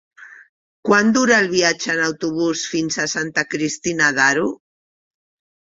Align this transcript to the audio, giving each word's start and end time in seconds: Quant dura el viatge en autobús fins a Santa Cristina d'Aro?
Quant 0.87 1.11
dura 1.17 1.37
el 1.43 1.49
viatge 1.51 1.91
en 1.97 2.01
autobús 2.07 2.65
fins 2.73 2.99
a 3.05 3.07
Santa 3.15 3.47
Cristina 3.53 4.11
d'Aro? 4.19 4.51